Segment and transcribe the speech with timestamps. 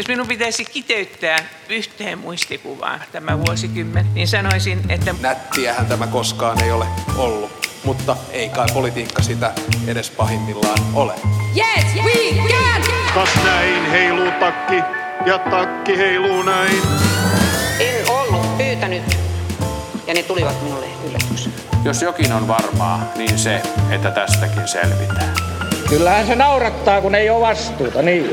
[0.00, 5.14] Jos minun pitäisi kiteyttää yhteen muistikuvaan tämä vuosikymmen, niin sanoisin, että...
[5.20, 9.52] Nättiähän tämä koskaan ei ole ollut, mutta ei kai politiikka sitä
[9.86, 11.12] edes pahimmillaan ole.
[11.56, 12.82] Yes, we can!
[13.14, 14.76] Kas näin heiluu takki
[15.26, 16.82] ja takki heiluu näin.
[17.80, 19.16] En ollut pyytänyt
[20.06, 21.54] ja ne tulivat minulle yllätyksenä.
[21.84, 25.34] Jos jokin on varmaa, niin se, että tästäkin selvitään.
[25.88, 28.30] Kyllähän se naurattaa, kun ei ole vastuuta, niin.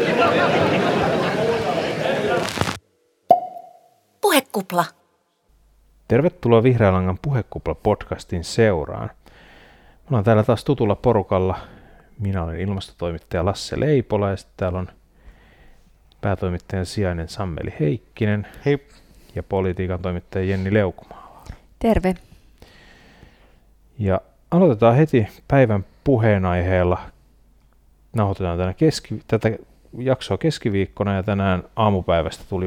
[4.57, 4.85] Puhekupla.
[6.07, 9.09] Tervetuloa Vihreän langan Puhekupla-podcastin seuraan.
[9.85, 11.59] Me ollaan täällä taas tutulla porukalla.
[12.19, 14.87] Minä olen ilmastotoimittaja Lasse Leipola ja sitten täällä on
[16.21, 18.47] päätoimittajan sijainen Sammeli Heikkinen.
[18.65, 18.87] Hei.
[19.35, 21.43] Ja politiikan toimittaja Jenni Leukumaa.
[21.79, 22.15] Terve.
[23.99, 24.21] Ja
[24.51, 26.99] aloitetaan heti päivän puheenaiheella.
[28.13, 29.51] Nauhoitetaan tänä keski, tätä
[29.97, 32.65] jaksoa keskiviikkona ja tänään aamupäivästä tuli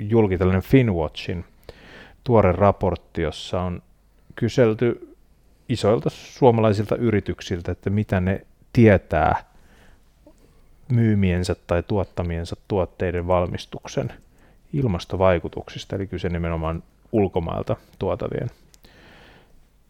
[0.00, 1.44] julki tällainen Finwatchin
[2.24, 3.82] tuore raportti, jossa on
[4.34, 5.16] kyselty
[5.68, 9.44] isoilta suomalaisilta yrityksiltä, että mitä ne tietää
[10.88, 14.12] myymiensä tai tuottamiensa tuotteiden valmistuksen
[14.72, 16.82] ilmastovaikutuksista, eli kyse nimenomaan
[17.12, 18.50] ulkomailta tuotavien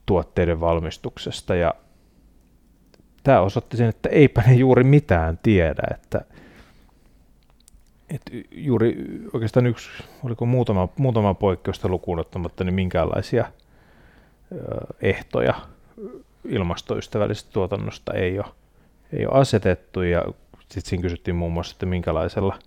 [0.06, 1.54] tuotteiden valmistuksesta.
[1.54, 1.74] Ja
[3.22, 6.24] tämä osoitti sen, että eipä ne juuri mitään tiedä, että,
[8.14, 8.96] että juuri
[9.32, 9.88] oikeastaan yksi,
[10.24, 13.44] oliko muutama, muutama poikkeusta lukuun ottamatta, niin minkäänlaisia
[15.02, 15.54] ehtoja
[16.44, 18.46] ilmastoystävällisestä tuotannosta ei ole,
[19.12, 20.24] ei ole asetettu ja
[20.60, 22.58] sitten siinä kysyttiin muun muassa, että minkälaisella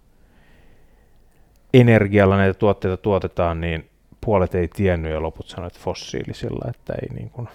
[1.74, 3.90] energialla näitä tuotteita tuotetaan, niin
[4.22, 7.50] puolet ei tiennyt ja loput sanoivat fossiilisilla, että ei niin kuin...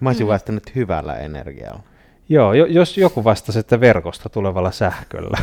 [0.00, 1.82] Mä olisin vastannut hyvällä energialla.
[2.28, 5.38] Joo, jos joku vastasi, että verkosta tulevalla sähköllä.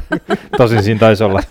[0.58, 1.42] Tosin siinä taisi olla...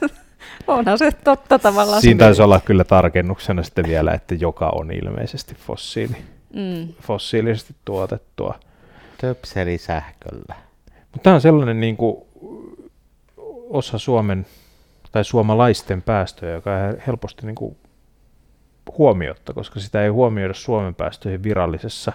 [0.67, 2.01] Onhan se totta tavallaan.
[2.01, 6.17] Siinä taisi olla kyllä tarkennuksena sitten vielä, että joka on ilmeisesti fossiili,
[6.53, 6.93] mm.
[7.01, 8.59] fossiilisesti tuotettua.
[9.17, 10.55] Töpseli sähköllä.
[11.11, 12.17] Mutta tämä on sellainen niin kuin,
[13.69, 14.45] osa Suomen
[15.11, 17.77] tai suomalaisten päästöjä, joka on helposti niin kuin,
[18.97, 22.13] huomiotta, koska sitä ei huomioida Suomen päästöihin virallisessa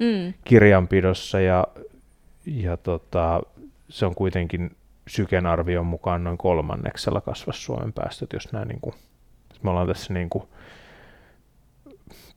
[0.00, 0.34] mm.
[0.44, 1.66] kirjanpidossa ja,
[2.46, 3.40] ja tota,
[3.88, 4.76] se on kuitenkin
[5.08, 8.94] Syken arvion mukaan noin kolmanneksella kasvas Suomen päästöt, jos näin niin kuin,
[9.62, 10.44] me ollaan tässä niin kuin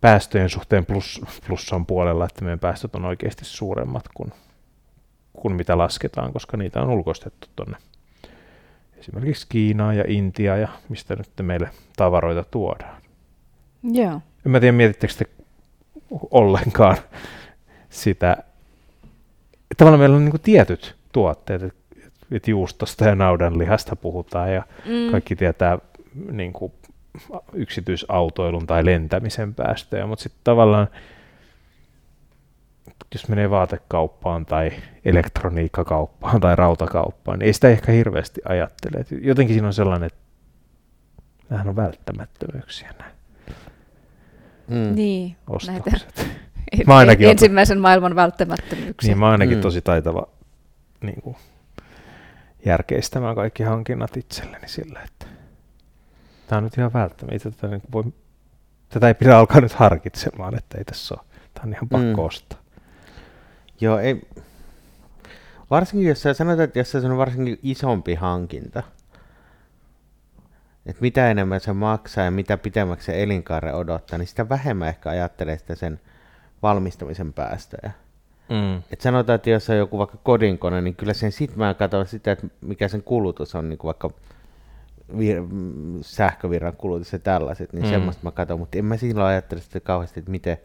[0.01, 4.31] päästöjen suhteen plus, plussan puolella, että meidän päästöt on oikeasti suuremmat kuin,
[5.33, 7.77] kuin mitä lasketaan, koska niitä on ulkoistettu tuonne
[8.97, 13.01] esimerkiksi Kiinaa ja Intia ja mistä nyt meille tavaroita tuodaan.
[13.83, 14.21] Joo.
[14.45, 15.25] En mä tiedä, mietittekö te
[16.31, 16.97] ollenkaan
[17.93, 18.37] sitä.
[19.77, 21.83] Tavallaan meillä on niin tietyt tuotteet, että
[22.31, 25.11] et juustosta ja naudanlihasta puhutaan ja mm.
[25.11, 25.79] kaikki tietää
[26.31, 26.73] niin kuin,
[27.53, 30.87] yksityisautoilun tai lentämisen päästöjä, mutta sitten tavallaan
[33.13, 34.71] jos menee vaatekauppaan tai
[35.05, 38.97] elektroniikkakauppaan tai rautakauppaan, niin ei sitä ehkä hirveästi ajattele.
[38.97, 40.19] Et jotenkin siinä on sellainen, että
[41.49, 43.11] nämähän on välttämättömyyksiä nämä
[44.67, 44.95] mm.
[44.95, 45.85] niin, ostokset.
[46.17, 46.43] Näitä
[46.87, 49.07] mä ainakin ensimmäisen maailman välttämättömyyksiä.
[49.07, 49.61] Niin, mä ainakin mm.
[49.61, 50.27] tosi taitava
[51.01, 51.35] niin kuin,
[52.65, 55.25] järkeistämään kaikki hankinnat itselleni sillä, että
[56.47, 57.51] tämä on nyt ihan välttämättä.
[57.51, 58.03] Tätä, niin voi,
[58.89, 61.25] tätä ei pidä alkaa nyt harkitsemaan, että ei tässä ole.
[61.53, 62.27] Tämä on ihan pakko mm.
[62.27, 62.59] ostaa.
[63.81, 64.21] Joo, ei.
[65.69, 68.83] Varsinkin jos sä sanotaan, että jos se on varsinkin isompi hankinta,
[70.85, 75.09] että mitä enemmän se maksaa ja mitä pitemmäksi se elinkaare odottaa, niin sitä vähemmän ehkä
[75.09, 75.99] ajattelee sitä sen
[76.63, 77.91] valmistamisen päästöjä.
[78.49, 78.83] Mm.
[78.91, 82.31] Et sanotaan, että jos on joku vaikka kodinkone, niin kyllä sen sit mä katson sitä,
[82.31, 84.09] että mikä sen kulutus on, niin kuin vaikka
[85.11, 85.47] vir-
[86.01, 87.89] sähkövirran kulutus ja tällaiset, niin mm.
[87.89, 90.57] semmoista mä katson, mutta en mä silloin ajattele sitä kauheasti, että miten,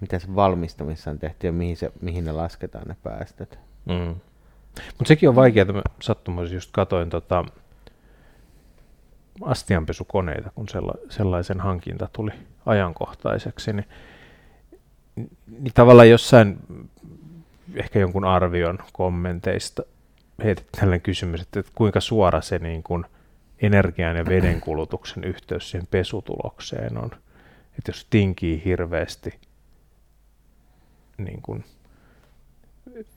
[0.00, 3.58] mitä se valmistamissa on tehty ja mihin, se, mihin ne lasketaan ne päästöt.
[3.86, 4.14] Mm.
[4.74, 7.44] Mutta sekin on vaikeaa, että mä sattumoisin just katoin tota,
[9.42, 12.32] astianpesukoneita, kun sella, sellaisen hankinta tuli
[12.66, 13.88] ajankohtaiseksi, niin,
[15.58, 16.58] niin tavallaan jossain
[17.74, 19.82] ehkä jonkun arvion kommenteista
[20.44, 23.04] heitit tällainen kysymys, että kuinka suora se niin kuin
[23.62, 27.10] energian ja veden kulutuksen yhteys siihen pesutulokseen on.
[27.78, 29.38] Että jos tinkii hirveästi
[31.18, 31.64] niin kuin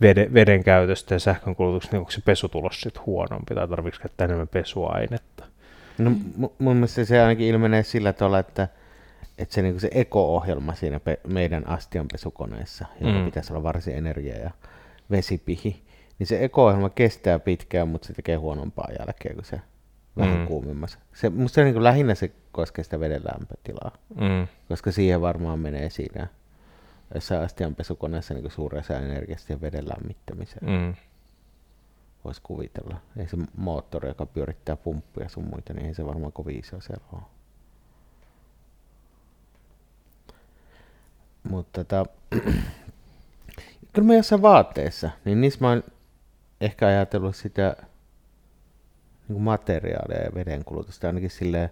[0.01, 4.25] veden, veden käytöstä ja sähkön kulutuksesta, niin onko se pesutulos sitten huonompi tai tarvitseeko käyttää
[4.25, 5.45] enemmän pesuainetta?
[5.97, 6.11] No
[6.59, 8.67] mun mielestä se ainakin ilmenee sillä tavalla, että,
[9.43, 13.25] että se, niin se eko-ohjelma siinä pe- meidän astianpesukoneessa, joka mm.
[13.25, 14.51] pitäisi olla varsin energia- ja
[15.11, 15.83] vesipihi,
[16.19, 19.61] niin se eko-ohjelma kestää pitkään, mutta se tekee huonompaa jälkeä kuin se
[20.17, 20.47] vähän Mm.
[20.47, 20.99] kuumimmassa.
[21.13, 24.47] Se, musta se niin kuin lähinnä se koskee sitä veden lämpötilaa, Mm.
[24.69, 26.27] koska siihen varmaan menee siinä
[27.13, 30.69] jossain astianpesukoneessa niin suurin osa energiasta ja veden lämmittämiseen.
[30.69, 30.93] Mm.
[32.25, 32.97] Voisi kuvitella.
[33.17, 37.03] Ei se moottori, joka pyörittää pumppuja sun muita, niin ei se varmaan kovin iso siellä
[37.13, 37.21] ole.
[41.49, 42.05] Mutta tota,
[43.93, 45.83] kyllä mä jossain vaatteessa, niin niissä mä oon
[46.61, 47.75] ehkä ajatellut sitä
[49.27, 51.69] niin kuin materiaalia ja vedenkulutusta ainakin silleen,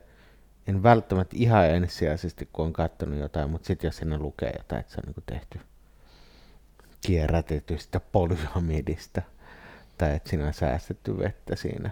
[0.67, 4.93] en välttämättä ihan ensisijaisesti, kun on katsonut jotain, mutta sitten jos sinne lukee jotain, että
[4.93, 5.59] se on niin kuin tehty
[7.01, 9.21] kierrätetystä polyamidista,
[9.97, 11.89] tai että siinä on säästetty vettä siinä,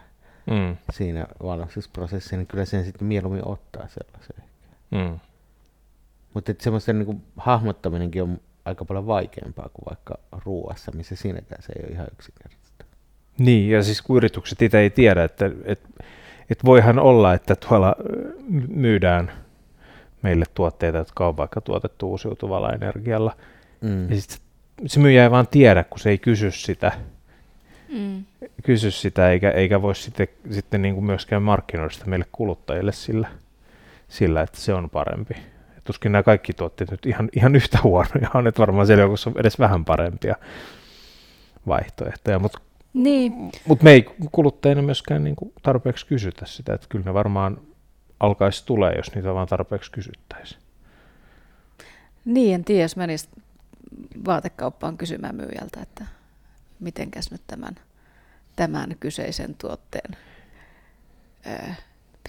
[0.51, 0.77] Mm.
[0.91, 4.43] siinä valmistusprosessissa, niin kyllä sen sitten mieluummin ottaa sellaisen.
[4.91, 5.19] Mm.
[6.33, 10.15] Mutta semmoisten niin hahmottaminenkin on aika paljon vaikeampaa kuin vaikka
[10.45, 12.85] ruuassa, missä siinäkään se ei ole ihan yksinkertaista.
[13.37, 15.81] Niin, ja siis kun yritykset itse ei tiedä, että et,
[16.49, 17.95] et voihan olla, että tuolla
[18.67, 19.31] myydään
[20.21, 23.35] meille tuotteita, jotka on vaikka tuotettu uusiutuvalla energialla.
[23.81, 24.09] Mm.
[24.11, 24.39] Ja sit
[24.85, 26.91] se myyjä ei vaan tiedä, kun se ei kysy sitä,
[27.89, 28.25] Mm.
[28.63, 33.27] kysy sitä eikä, eikä voi sitten, sitten niin kuin myöskään markkinoida sitä meille kuluttajille sillä,
[34.09, 35.33] sillä, että se on parempi.
[35.89, 39.39] Tuskin nämä kaikki tuotteet nyt ihan, ihan yhtä huonoja on, että varmaan siellä joukossa on
[39.39, 40.35] edes vähän parempia
[41.67, 42.59] vaihtoehtoja, mutta
[42.93, 47.61] Niin, Mutta me ei kuluttajina myöskään niinku tarpeeksi kysytä sitä, että kyllä ne varmaan
[48.19, 50.61] alkaisi tulee, jos niitä vaan tarpeeksi kysyttäisiin.
[52.25, 53.29] niin en tiedä, jos menisi
[54.25, 56.05] vaatekauppaan kysymään myyjältä, että
[56.79, 57.75] mitenkäs nyt tämän,
[58.55, 60.17] tämän kyseisen tuotteen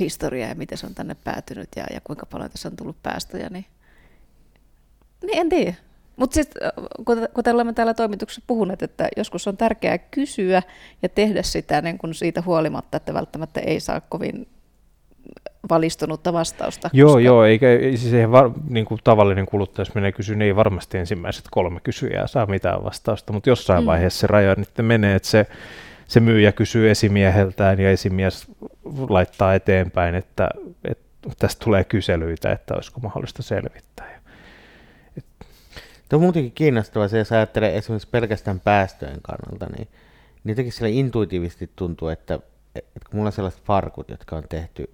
[0.01, 3.49] historia ja miten se on tänne päätynyt ja, ja kuinka paljon tässä on tullut päästöjä,
[3.51, 3.65] niin,
[5.23, 5.75] niin en tiedä.
[6.17, 6.63] Mutta sitten
[7.35, 10.63] kuten olemme täällä toimituksessa puhuneet, että joskus on tärkeää kysyä
[11.03, 14.47] ja tehdä sitä niin kun siitä huolimatta, että välttämättä ei saa kovin
[15.71, 16.91] valistunutta vastausta.
[16.93, 20.37] Joo, koska- joo, eikä ei siis eihän var, niin kuin tavallinen kuluttaja, jos menee kysyä,
[20.37, 23.87] niin ei varmasti ensimmäiset kolme kysyjää saa mitään vastausta, mutta jossain mm.
[23.87, 25.47] vaiheessa se raja nyt menee, että se,
[26.11, 28.47] se myyjä kysyy esimieheltään ja esimies
[29.09, 30.49] laittaa eteenpäin, että,
[30.85, 34.21] että tästä tulee kyselyitä, että olisiko mahdollista selvittää.
[36.09, 39.89] Tuo on muutenkin kiinnostavaa se, jos ajattelee esimerkiksi pelkästään päästöjen kannalta, niin,
[40.45, 42.35] niin jotenkin sille intuitiivisesti tuntuu, että,
[42.75, 44.91] että kun mulla on sellaiset farkut, jotka on tehty,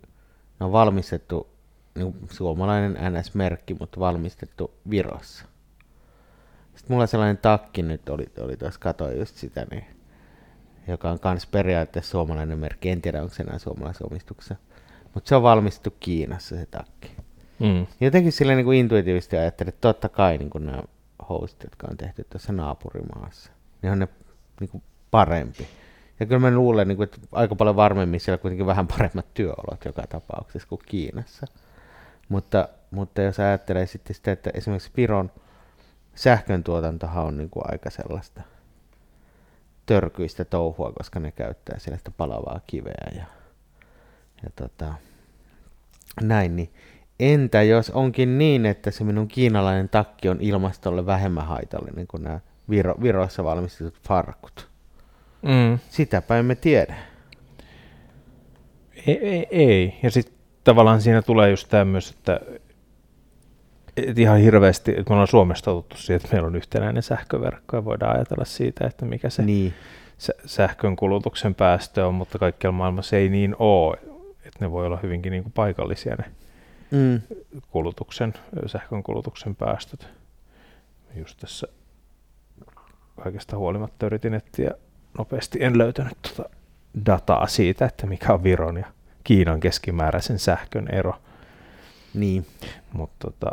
[0.60, 1.48] ne on valmistettu,
[1.94, 5.44] niin suomalainen NS-merkki, mutta valmistettu Virossa.
[6.74, 9.95] Sitten mulla sellainen takki nyt oli, oli tuossa, katoin just sitä, niin,
[10.88, 12.90] joka on myös periaatteessa suomalainen merkki.
[12.90, 14.56] En tiedä, onko se enää suomalaisessa omistuksessa.
[15.14, 17.16] Mutta se on valmistettu Kiinassa se takki.
[17.58, 17.86] Mm.
[18.00, 20.82] Jotenkin sillä niin kuin intuitiivisesti ajattelin, että totta kai niin kuin nämä
[21.28, 23.50] hostit, jotka on tehty tuossa naapurimaassa,
[23.82, 24.08] niin on ne
[24.60, 25.66] niin kuin parempi.
[26.20, 29.84] Ja kyllä mä luulen, niin kuin, että aika paljon varmemmin siellä kuitenkin vähän paremmat työolot
[29.84, 31.46] joka tapauksessa kuin Kiinassa.
[32.28, 35.30] Mutta, mutta jos ajattelee sitten sitä, että esimerkiksi Viron
[36.14, 38.42] sähköntuotantohan on niin kuin aika sellaista
[39.86, 43.24] törkyistä touhua, koska ne käyttää siellä sitä palavaa kiveä ja,
[44.42, 44.94] ja tota,
[46.22, 46.70] näin, niin
[47.20, 52.40] entä jos onkin niin, että se minun kiinalainen takki on ilmastolle vähemmän haitallinen kuin nämä
[52.70, 54.68] Viro, Viroissa valmistetut farkut?
[55.42, 55.78] Mm.
[55.90, 56.96] Sitäpä emme tiedä.
[59.06, 59.98] Ei, ei, ei.
[60.02, 62.40] Ja sitten tavallaan siinä tulee just tämä myös, että
[63.96, 67.84] et ihan hirveästi, että me ollaan Suomessa totuttu siihen, että meillä on yhtenäinen sähköverkko ja
[67.84, 69.74] voidaan ajatella siitä, että mikä se Niin.
[70.18, 73.96] sä- sähkön kulutuksen päästö on, mutta kaikkialla maailmassa ei niin ole,
[74.44, 76.24] että ne voi olla hyvinkin niin kuin paikallisia ne
[76.90, 77.20] Mm.
[77.70, 78.34] kulutuksen,
[78.66, 80.08] sähkön kulutuksen päästöt.
[81.14, 81.66] Just tässä
[83.22, 84.70] kaikesta huolimatta yritin etsiä
[85.18, 86.50] nopeasti, en löytänyt tuota
[87.06, 88.86] dataa siitä, että mikä on Viron ja
[89.24, 91.14] Kiinan keskimääräisen sähkön ero.
[92.14, 92.46] Niin.
[92.92, 93.50] Mutta tota,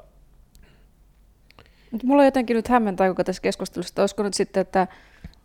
[1.94, 4.88] Mut mulla on jotenkin nyt hämmentää koko tässä keskustelussa, että olisiko nyt sitten, että,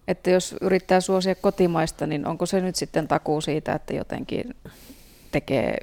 [0.09, 4.55] että jos yrittää suosia kotimaista, niin onko se nyt sitten takuu siitä, että jotenkin
[5.33, 5.77] tekee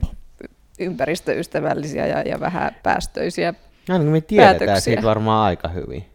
[0.79, 3.53] ympäristöystävällisiä ja, ja vähän päästöisiä
[3.89, 4.79] No, niin me tiedetään päätöksiä.
[4.81, 6.05] siitä varmaan aika hyvin.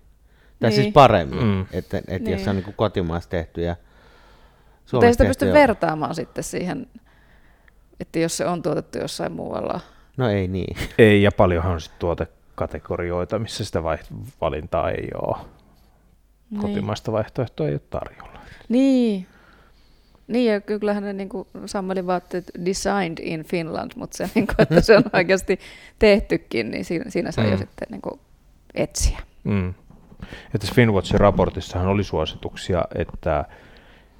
[0.60, 0.82] Tai Niin.
[0.82, 1.60] siis paremmin, Mm.
[1.72, 2.30] että, että Niin.
[2.30, 3.76] jos se on niin kotimaassa tehty ja
[4.92, 6.86] Mutta ei sitä pysty ja- vertaamaan sitten siihen,
[8.00, 9.80] että jos se on tuotettu jossain muualla.
[10.16, 10.76] No ei niin.
[10.98, 11.98] ei, ja paljonhan on sitten
[12.60, 13.98] tuotekategorioita, missä sitä vai-
[14.40, 15.36] valintaa ei ole.
[16.50, 16.60] Niin.
[16.60, 18.40] Kotimaista vaihtoehtoa ei ole tarjolla.
[18.68, 19.26] Niin.
[20.28, 21.28] Niin, ja kyllähän ne niin
[21.66, 25.60] Sammeli vaatteet designed in Finland, mutta se, niin kuin, että se on oikeasti
[25.98, 27.50] tehtykin, niin siinä, siinä saa mm.
[27.50, 28.20] jo sitten niin kuin
[28.74, 29.18] etsiä.
[29.44, 29.74] Mm.
[30.52, 33.44] Ja tässä Finwatchin raportissahan oli suosituksia, että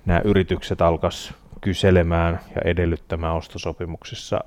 [0.07, 4.41] nämä yritykset alkas kyselemään ja edellyttämään ostosopimuksissa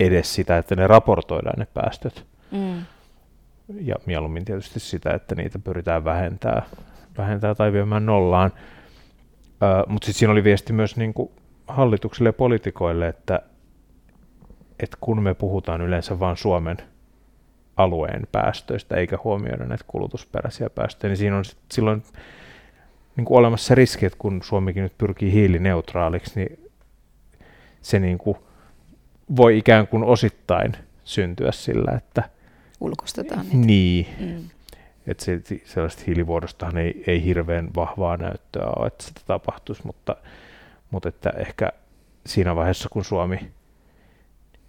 [0.00, 2.26] edes sitä, että ne raportoidaan ne päästöt.
[2.50, 2.82] Mm.
[3.68, 6.62] Ja mieluummin tietysti sitä, että niitä pyritään vähentää,
[7.18, 8.52] vähentää tai viemään nollaan.
[9.86, 11.30] Mutta sitten siinä oli viesti myös niin kuin
[11.68, 13.40] hallitukselle ja poliitikoille, että,
[14.80, 16.76] että kun me puhutaan yleensä vain Suomen
[17.76, 22.02] alueen päästöistä eikä huomioida näitä kulutusperäisiä päästöjä, niin siinä on silloin
[23.16, 26.70] niin kuin olemassa riski, että kun Suomikin nyt pyrkii hiilineutraaliksi, niin
[27.82, 28.38] se niin kuin
[29.36, 30.72] voi ikään kuin osittain
[31.04, 32.35] syntyä sillä, että
[32.80, 33.66] ulkostetaan niitä.
[33.66, 34.06] Niin.
[34.20, 34.50] Mm.
[35.06, 40.16] Että se, sellaista hiilivuodostahan ei, ei hirveän vahvaa näyttöä ole, että sitä tapahtuisi, mutta,
[40.90, 41.72] mutta että ehkä
[42.26, 43.38] siinä vaiheessa, kun Suomi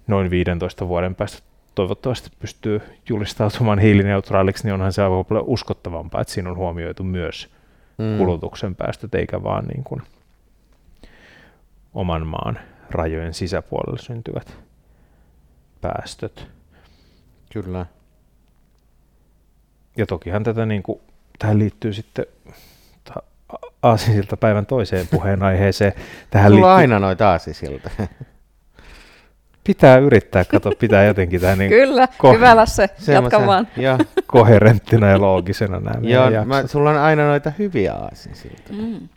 [0.08, 6.34] noin 15 vuoden päästä toivottavasti pystyy julistautumaan hiilineutraaliksi, niin onhan se aivan paljon uskottavampaa, että
[6.34, 7.50] siinä on huomioitu myös
[7.98, 8.18] mm.
[8.18, 10.02] kulutuksen päästöt, eikä vaan niin kuin
[11.94, 12.60] oman maan
[12.90, 14.58] rajojen sisäpuolella syntyvät
[15.82, 16.48] päästöt.
[17.54, 17.86] Kyllä.
[19.98, 21.00] Ja tokihan tätä niin kuin,
[21.40, 22.26] tähän liittyy sitten
[23.84, 25.94] aasisilta päivän toiseen puheenaiheeseen.
[26.30, 26.82] Tähän Sulla liittyy...
[26.82, 27.90] aina noita aasisilta.
[29.64, 33.68] Pitää yrittää, kato, pitää jotenkin tähän niin Kyllä, ko- hyvä Lasse, jatka vaan.
[33.78, 33.98] Ja.
[34.28, 38.74] Koherenttina ja loogisena nämä Joo, mä, sulla on aina noita hyviä aasinsilta.
[38.74, 39.10] Mm.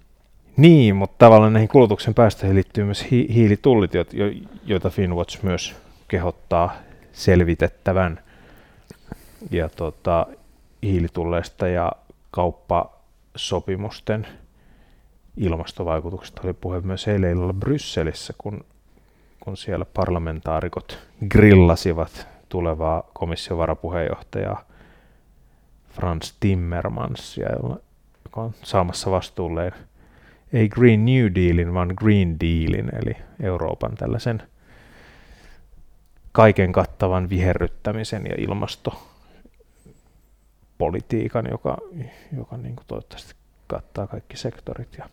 [0.56, 4.04] Niin, mutta tavallaan näihin kulutuksen päästöihin liittyy myös hi- hiilitullit, jo-
[4.64, 5.76] joita Finwatch myös
[6.08, 6.76] kehottaa
[7.12, 8.20] selvitettävän.
[9.50, 10.26] Ja tota,
[10.82, 11.92] hiilitulleista ja
[12.30, 14.26] kauppasopimusten
[15.36, 18.64] ilmastovaikutuksista oli puhe myös eilen illalla Brysselissä, kun,
[19.40, 24.64] kun siellä parlamentaarikot grillasivat tulevaa komission varapuheenjohtajaa
[25.90, 27.48] Franz Timmermansia,
[28.24, 29.72] joka on saamassa vastuulleen
[30.52, 34.42] ei Green New Dealin, vaan Green Dealin, eli Euroopan tällaisen
[36.32, 38.34] kaiken kattavan viherryttämisen ja
[40.80, 41.78] ilmastopolitiikan, joka,
[42.36, 43.34] joka niin kuin toivottavasti
[43.66, 44.88] kattaa kaikki sektorit.
[44.98, 45.08] Ja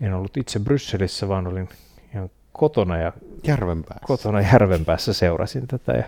[0.00, 1.68] en ollut itse Brysselissä, vaan olin
[2.14, 3.12] ihan kotona ja
[3.46, 6.04] Järvenpäässä, kotona Järvenpäässä seurasin tätä ja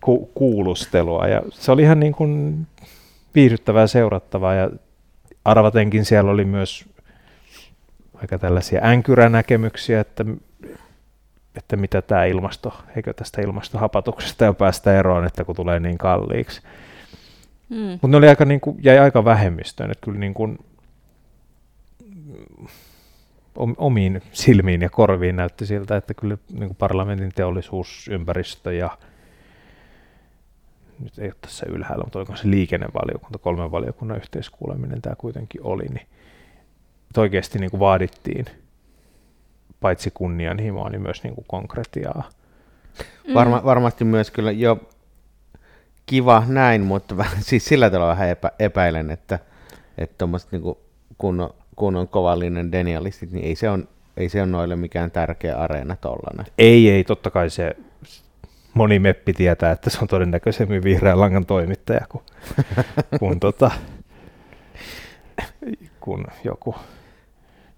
[0.00, 1.26] ku, kuulustelua.
[1.26, 2.66] Ja se oli ihan niin kuin
[3.34, 4.70] viihdyttävää seurattavaa ja
[5.44, 6.84] arvatenkin siellä oli myös
[8.14, 10.24] aika tällaisia änkyränäkemyksiä, että,
[11.54, 16.62] että mitä tämä ilmasto, eikö tästä ilmastohapatuksesta jo päästä eroon, että kun tulee niin kalliiksi.
[17.72, 17.90] Hmm.
[17.90, 20.58] Mutta ne oli aika, niin kuin, jäi aika vähemmistöön, että kyllä niin kuin,
[23.76, 28.98] omiin silmiin ja korviin näytti siltä, että kyllä niin kuin parlamentin teollisuus, ympäristö ja
[31.00, 35.84] nyt ei ole tässä ylhäällä, mutta oliko se liikennevaliokunta, kolmen valiokunnan yhteiskuuleminen tämä kuitenkin oli,
[35.84, 36.06] niin
[37.16, 38.44] oikeasti niin kuin vaadittiin
[39.80, 42.28] paitsi kunnianhimoa, niin myös niin kuin konkretiaa.
[43.28, 43.34] Mm.
[43.34, 44.80] Varma, varmasti myös kyllä jo
[46.06, 49.38] kiva näin, mutta vähän, siis sillä tavalla vähän epä, epäilen, että
[49.98, 50.62] että niin
[51.18, 55.96] kunnon, kunnon kovallinen denialistit, niin ei se on ei se ole noille mikään tärkeä areena
[55.96, 56.46] tollanen.
[56.58, 57.76] Ei, ei, totta kai se
[58.74, 62.24] moni meppi tietää, että se on todennäköisemmin vihreän langan toimittaja kuin,
[63.18, 63.70] kuin, tota,
[66.00, 66.74] kuin joku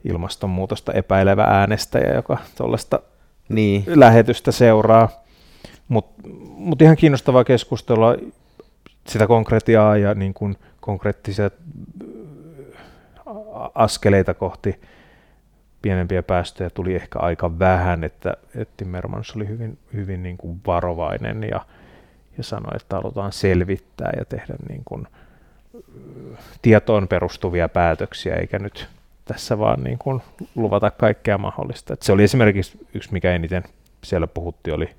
[0.05, 3.01] ilmastonmuutosta epäilevä äänestäjä, joka tuollaista
[3.49, 3.85] niin.
[3.95, 5.24] lähetystä seuraa.
[5.89, 8.17] Mutta mut ihan kiinnostavaa keskustelua
[9.09, 11.51] sitä konkretiaa ja niin kuin konkreettisia
[13.75, 14.81] askeleita kohti
[15.83, 21.43] pienempiä päästöjä tuli ehkä aika vähän, että, että Timmermans oli hyvin, hyvin niin kuin varovainen
[21.43, 21.61] ja,
[22.39, 25.07] ja sanoi, että halutaan selvittää ja tehdä niin kuin
[26.63, 28.89] tietoon perustuvia päätöksiä, eikä nyt
[29.25, 30.23] tässä vaan niin kuin
[30.55, 31.93] luvata kaikkea mahdollista.
[31.93, 33.63] Et se oli esimerkiksi yksi, mikä eniten
[34.05, 34.91] siellä puhuttiin, oli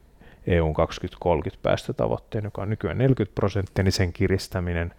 [0.47, 4.93] EUn 2030 päästötavoitteen, joka on nykyään 40 prosenttia, niin sen kiristäminen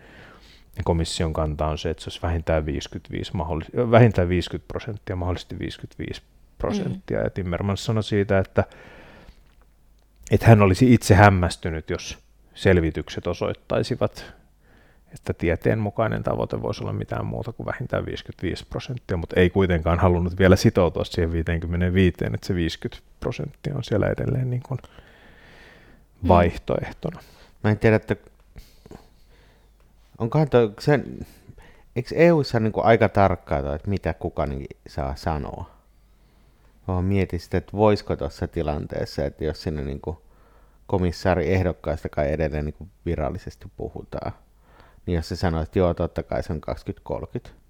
[0.85, 6.23] komission kanta on se, että se olisi vähintään 55, mahdollis- vähintään 50 prosenttia, mahdollisesti 55
[6.59, 7.19] prosenttia.
[7.19, 7.25] Mm.
[7.25, 8.65] Ja Timmermans sanoi siitä, että,
[10.31, 12.19] että hän olisi itse hämmästynyt, jos
[12.55, 14.35] selvitykset osoittaisivat
[15.15, 19.99] että tieteen mukainen tavoite voisi olla mitään muuta kuin vähintään 55 prosenttia, mutta ei kuitenkaan
[19.99, 24.79] halunnut vielä sitoutua siihen 55, että se 50 prosenttia on siellä edelleen niin kuin.
[26.28, 27.20] Vaihtoehtona.
[27.64, 28.16] Mä en tiedä, että
[30.18, 31.26] onkohan toi, sen,
[31.96, 35.70] eikö EUssa niin aika tarkkaa, että mitä kuka niin saa sanoa?
[36.88, 40.00] Mä mietin sitten, että voisiko tuossa tilanteessa, että jos sinne niin
[40.87, 44.32] komissaari ehdokkaista kai edelleen niin virallisesti puhutaan,
[45.06, 47.65] niin jos se sanoo, että joo, totta kai se on 2030.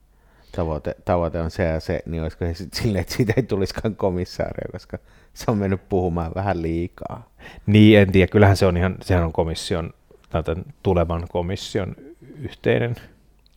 [0.57, 3.97] tavoite, tavoite on se ja se, niin olisiko se sitten silleen, että siitä ei tulisikaan
[3.97, 4.99] komissaaria, koska
[5.35, 7.31] se on mennyt puhumaan vähän liikaa.
[7.67, 8.31] Niin, en tiedä.
[8.31, 9.91] Kyllähän se on ihan, sehän on komission,
[10.31, 11.97] tämän tulevan komission
[12.41, 12.97] yhteinen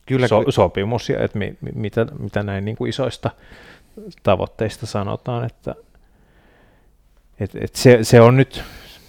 [0.06, 3.30] Kyllä, so, sopimus, ja että mi, mi, mitä, mitä näin niin kuin isoista
[4.22, 5.74] tavoitteista sanotaan, että
[7.40, 8.62] et, et se, se on nyt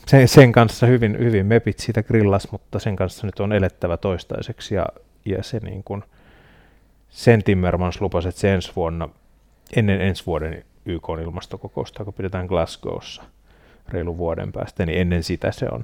[0.07, 4.75] sen, sen kanssa hyvin, hyvin mepit siitä grillas, mutta sen kanssa nyt on elettävä toistaiseksi,
[4.75, 4.86] ja,
[5.25, 6.03] ja se niin kuin,
[7.12, 9.10] sen Timmermans lupasi, että se ensi vuonna,
[9.75, 13.24] ennen ensi vuoden YK ilmastokokousta, kun pidetään Glasgowssa
[13.89, 15.84] reilu vuoden päästä, niin ennen sitä se on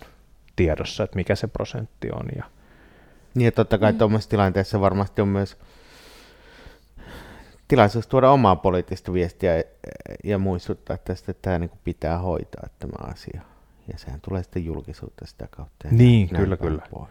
[0.55, 2.25] tiedossa, että mikä se prosentti on.
[2.35, 2.43] Ja...
[3.35, 3.97] Niin ja totta kai mm.
[3.97, 5.57] tuommoisessa tilanteessa varmasti on myös
[7.67, 9.63] tilaisuus tuoda omaa poliittista viestiä ja,
[10.23, 13.41] ja muistuttaa tästä, että tämä niin pitää hoitaa tämä asia.
[13.91, 15.87] Ja sehän tulee sitten julkisuutta sitä kautta.
[15.91, 16.81] Niin, kyllä, kyllä.
[16.91, 17.09] Pois.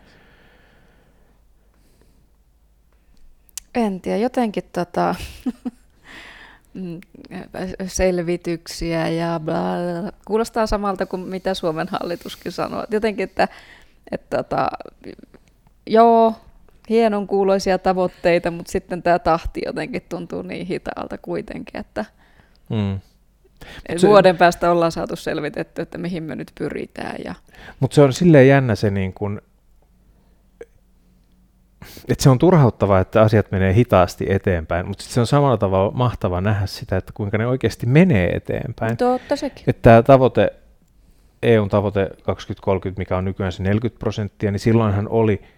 [3.76, 5.14] En tiedä, jotenkin tota,
[6.74, 7.00] mm,
[7.86, 9.54] selvityksiä ja bla,
[10.02, 12.84] bla, kuulostaa samalta kuin mitä Suomen hallituskin sanoo.
[12.90, 13.48] Jotenkin, että,
[14.10, 14.68] että tota,
[15.86, 16.34] joo,
[16.88, 22.04] hienon kuuloisia tavoitteita, mutta sitten tämä tahti jotenkin tuntuu niin hitaalta kuitenkin, että
[22.68, 23.00] mm.
[23.96, 27.16] se, vuoden päästä ollaan saatu selvitetty, että mihin me nyt pyritään.
[27.24, 27.34] Ja...
[27.80, 29.42] Mutta se on silleen jännä se niin kun,
[32.08, 36.40] että se on turhauttavaa, että asiat menee hitaasti eteenpäin, mutta se on samalla tavalla mahtava
[36.40, 38.96] nähdä sitä, että kuinka ne oikeasti menee eteenpäin.
[38.96, 39.64] Totta sekin.
[39.66, 40.52] Että tämä tavoite,
[41.42, 45.42] EUn tavoite 2030, mikä on nykyään se 40 prosenttia, niin silloinhan oli–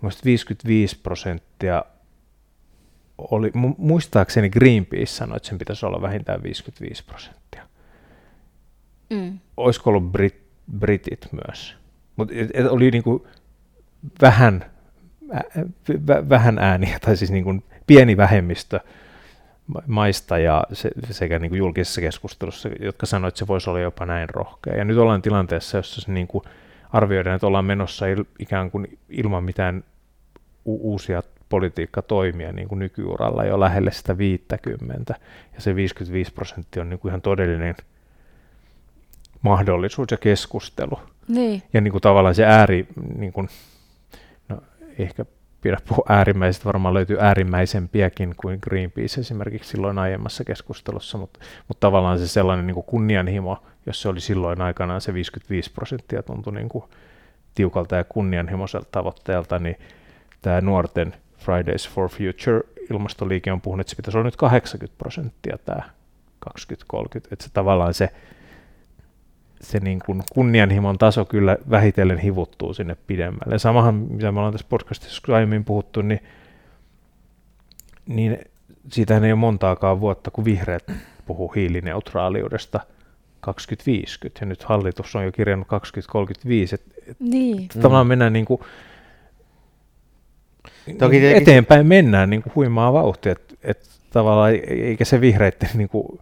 [0.00, 1.84] Mielestäni 55 prosenttia
[3.18, 7.68] oli, muistaakseni Greenpeace sanoi, että sen pitäisi olla vähintään 55 prosenttia.
[9.10, 9.38] Mm.
[9.56, 10.40] Olisiko ollut Brit,
[10.78, 11.76] Britit myös?
[12.16, 12.34] Mutta
[12.70, 13.22] oli niin kuin
[14.20, 14.64] vähän,
[16.28, 18.80] vähän ääniä, tai siis niin kuin pieni vähemmistö
[19.86, 24.06] maista ja se, sekä niin kuin julkisessa keskustelussa, jotka sanoivat, että se voisi olla jopa
[24.06, 24.76] näin rohkea.
[24.76, 26.44] Ja nyt ollaan tilanteessa, jossa se niin kuin
[26.92, 29.84] arvioidaan, että ollaan menossa il, ikään kuin ilman mitään
[30.64, 35.14] u- uusia politiikkatoimia niin kuin nykyuralla jo lähelle sitä 50,
[35.54, 37.74] ja se 55 prosenttia on niin kuin ihan todellinen
[39.42, 40.98] mahdollisuus ja keskustelu.
[41.28, 41.62] Niin.
[41.72, 43.48] Ja niin kuin tavallaan se ääri, niin kuin,
[45.02, 45.24] ehkä
[45.60, 52.18] pidä puhua äärimmäisestä, varmaan löytyy äärimmäisempiäkin kuin Greenpeace esimerkiksi silloin aiemmassa keskustelussa, mutta, mutta tavallaan
[52.18, 56.68] se sellainen niin kuin kunnianhimo, jos se oli silloin aikanaan se 55 prosenttia tuntui niin
[56.68, 56.84] kuin
[57.54, 59.76] tiukalta ja kunnianhimoiselta tavoitteelta, niin
[60.42, 65.58] tämä nuorten Fridays for Future ilmastoliike on puhunut, että se pitäisi olla nyt 80 prosenttia
[65.64, 65.82] tämä
[66.38, 68.10] 2030, että se tavallaan se,
[69.60, 73.58] se niin kuin kunnianhimon taso kyllä vähitellen hivuttuu sinne pidemmälle.
[73.58, 76.20] Samahan, mitä me ollaan tässä podcastissa aiemmin puhuttu, niin,
[78.06, 78.38] niin
[78.92, 80.92] siitähän ei ole montaakaan vuotta, kun vihreät
[81.26, 82.80] puhuu hiilineutraaliudesta
[83.40, 87.68] 2050, ja nyt hallitus on jo kirjannut 2035, että niin.
[87.68, 88.60] tavallaan mennään niin kuin
[90.98, 91.42] Toki tietenkin...
[91.42, 96.18] eteenpäin mennään niin kuin huimaa vauhtia, että et tavallaan eikä se vihreiden niin kuin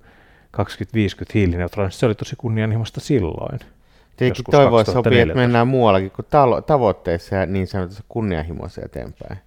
[0.56, 3.58] 2050 hiilineutraalista, se oli tosi kunnianhimoista silloin.
[4.16, 9.38] Tietenkin toivoisi sopii, että mennään muuallakin kuin talo- tavoitteissa ja niin sanotusti kunnianhimoissa eteenpäin.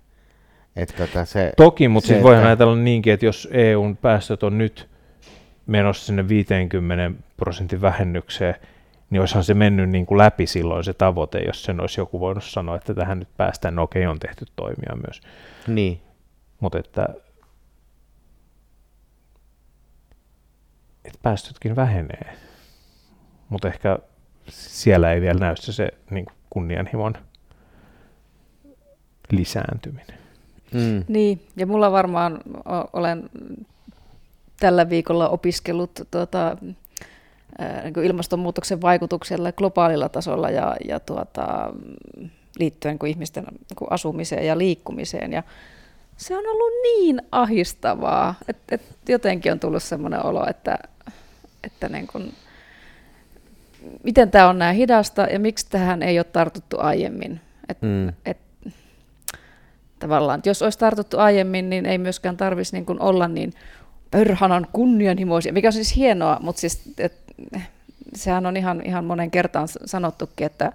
[0.76, 4.88] Että tota se, Toki, mutta sitten voidaan ajatella niinkin, että jos EUn päästöt on nyt
[5.67, 8.56] menossa sinne 50 prosentin vähennykseen,
[9.10, 12.43] niin olisihan se mennyt niin kuin läpi silloin se tavoite, jos sen olisi joku voinut
[12.43, 15.22] sanoa, että tähän nyt päästään, no okei, on tehty toimia myös.
[15.67, 16.02] Niin.
[16.60, 17.10] Mutta että,
[21.10, 22.36] että päästötkin vähenee,
[23.50, 24.00] mutta ehkä
[24.50, 27.13] siellä ei vielä näy se, se niin kunnianhimon
[29.32, 30.19] lisääntyminen.
[30.74, 31.04] Mm.
[31.08, 32.39] Niin, ja mulla varmaan
[32.93, 33.30] olen
[34.60, 36.58] tällä viikolla opiskellut tuota,
[37.84, 41.74] niin ilmastonmuutoksen vaikutuksella globaalilla tasolla ja, ja tuota,
[42.60, 45.34] liittyen kuin ihmisten niin asumiseen ja liikkumiseen.
[45.34, 45.43] Ja
[46.17, 50.78] se on ollut niin ahistavaa, että, että jotenkin on tullut sellainen olo, että,
[51.63, 52.34] että niin kuin,
[54.04, 57.41] miten tämä on näin hidasta ja miksi tähän ei ole tartuttu aiemmin.
[57.69, 58.08] Et, mm.
[58.26, 58.38] et,
[60.00, 63.54] tavallaan, että jos olisi tartuttu aiemmin, niin ei myöskään tarvitsisi niin olla niin
[64.12, 67.13] pörhanan kunnianhimoisia, mikä on siis hienoa, mutta siis, et,
[68.15, 70.72] sehän on ihan, ihan monen kertaan sanottukin, että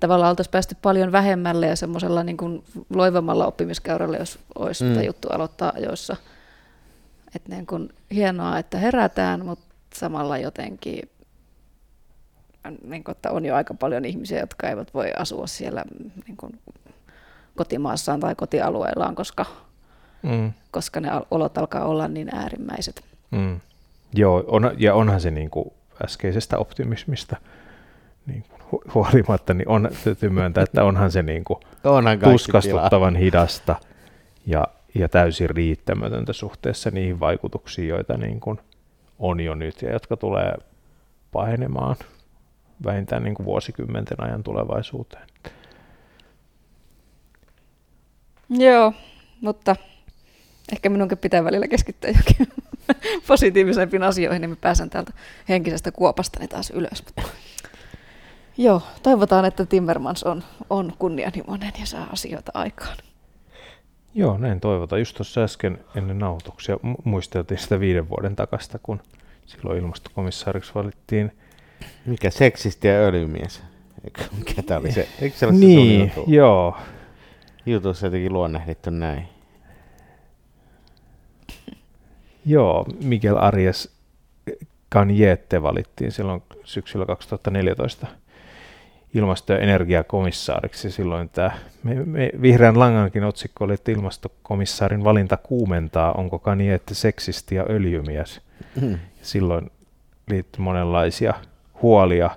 [0.00, 5.02] tavallaan oltaisiin päästy paljon vähemmälle ja semmoisella niin kuin loivammalla oppimiskäyrällä, jos olisi mm.
[5.02, 6.16] juttu aloittaa ajoissa.
[7.34, 9.65] Että niin kuin, hienoa, että herätään, mutta
[9.96, 11.10] samalla jotenkin
[12.84, 15.84] niin kuin, että on jo aika paljon ihmisiä, jotka eivät voi asua siellä
[16.26, 16.58] niin kuin,
[17.56, 19.46] kotimaassaan tai kotialueellaan, koska
[20.22, 20.52] Mm.
[20.70, 23.04] koska ne olot alkaa olla niin äärimmäiset.
[23.30, 23.60] Mm.
[24.14, 25.72] Joo, on, ja onhan se niin kuin
[26.04, 27.36] äskeisestä optimismista
[28.26, 33.16] niin kuin hu- huolimatta, niin on, täytyy myöntää, että onhan se niin kuin Onhan tuskastuttavan
[33.16, 33.76] hidasta
[34.46, 38.58] ja, ja täysin riittämätöntä suhteessa niihin vaikutuksiin, joita niin kuin
[39.18, 40.54] on jo nyt ja jotka tulee
[41.32, 41.96] pahenemaan
[42.84, 45.26] vähintään niin kuin vuosikymmenten ajan tulevaisuuteen.
[48.48, 48.92] Joo,
[49.40, 49.76] mutta
[50.72, 52.64] ehkä minunkin pitää välillä keskittyä jokin
[53.28, 55.12] positiivisempiin asioihin, niin mä pääsen täältä
[55.48, 57.04] henkisestä kuopastani taas ylös.
[58.58, 62.96] Joo, toivotaan, että Timmermans on, on kunnianhimoinen ja saa asioita aikaan.
[64.16, 65.00] Joo, näin toivotaan.
[65.00, 69.00] Just tuossa äsken ennen nauhoituksia mu- muisteltiin sitä viiden vuoden takasta, kun
[69.46, 71.32] silloin ilmastokomissaariksi valittiin
[72.06, 73.62] Mikä seksisti ja öljymies?
[74.38, 75.08] Mikä tää oli se?
[75.20, 76.76] Eikö se Niin, se joo.
[77.66, 79.28] Jutussa jotenkin luonnehdittu näin.
[82.46, 83.96] Joo, Miguel Arias
[84.94, 88.06] Canjete valittiin silloin syksyllä 2014
[89.14, 90.90] ilmasto- ja energiakomissaariksi.
[90.90, 91.50] Silloin tämä
[91.82, 98.40] me, me, vihreän langankin otsikko oli, että ilmastokomissaarin valinta kuumentaa, onko Canjete seksisti ja öljymies.
[98.80, 98.98] Mm.
[99.22, 99.70] Silloin
[100.28, 101.34] liittyi monenlaisia
[101.82, 102.30] huolia.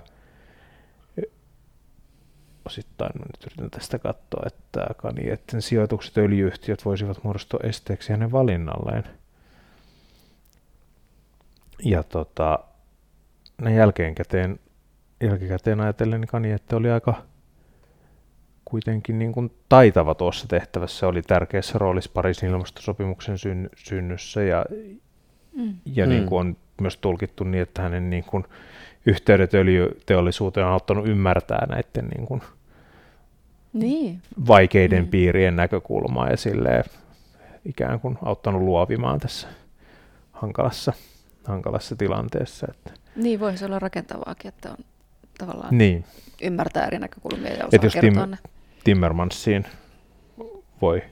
[2.64, 9.04] Osittain mä nyt yritän tästä katsoa, että Canjeten sijoitukset öljyyhtiöt voisivat muodostua esteeksi hänen valinnalleen.
[11.84, 12.58] Ja tota,
[13.60, 14.60] näin jälkeenkäteen,
[15.20, 17.14] jälkikäteen ajatellen, niin Kaniette oli aika
[18.64, 24.64] kuitenkin niin kuin taitava tuossa tehtävässä, oli tärkeässä roolissa Pariisin ilmastosopimuksen syn, synnyssä ja,
[25.56, 25.74] Mm.
[25.84, 26.10] ja Mm.
[26.10, 28.44] niin kuin on myös tulkittu niin, että hänen niin kuin
[29.06, 32.42] yhteydet öljyteollisuuteen on auttanut ymmärtää näiden niin kuin
[33.72, 35.08] Niin, vaikeiden Mm.
[35.10, 36.84] piirien näkökulmaa ja silleen
[37.64, 39.48] ikään kuin auttanut luovimaan tässä
[40.32, 40.92] hankalassa,
[41.44, 42.66] hankalassa tilanteessa.
[42.70, 44.84] Että, niin voisi olla rakentavaakin, että on
[45.46, 46.04] tavallaan niin,
[46.42, 48.38] ymmärtää eri näkökulmia ja osaa jos kertoa Tim, ne.
[48.84, 49.64] Timmermansiin
[50.82, 51.02] voi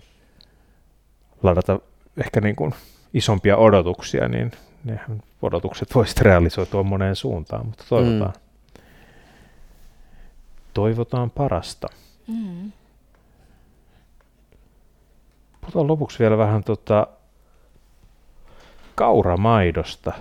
[1.42, 1.80] ladata
[2.16, 2.74] ehkä niin kuin
[3.14, 4.52] isompia odotuksia, niin
[4.84, 8.82] nehän odotukset voisivat realisoitua moneen suuntaan, mutta toivotaan, mm.
[10.74, 11.88] toivotaan parasta.
[12.26, 12.72] Mm.
[15.60, 17.06] Puhutaan lopuksi vielä vähän tota
[18.94, 20.12] kauramaidosta.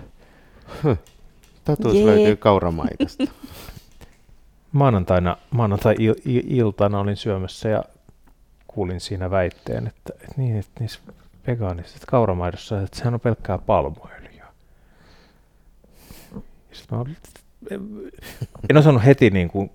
[1.65, 2.05] Totuus Jee.
[2.05, 3.23] löytyy kauramaitosta.
[4.77, 7.83] Maanantaina, maanantai-iltana olin syömässä ja
[8.67, 10.99] kuulin siinä väitteen, että, että, niin, että niissä
[11.47, 14.45] vegaanisissa kauramaidossa, että sehän on pelkkää palmuöljyä.
[16.71, 17.17] Sitten mä olin,
[18.69, 19.71] en osannut heti niin kuin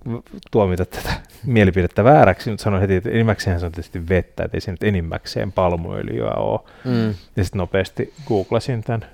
[0.51, 1.13] tuomita tätä
[1.47, 4.83] mielipidettä vääräksi, mutta sanoin heti, että enimmäkseen se on tietysti vettä, että ei se nyt
[4.83, 6.61] enimmäkseen palmuöljyä ole.
[6.85, 7.15] Mm.
[7.37, 9.07] Ja sitten nopeasti googlasin tämän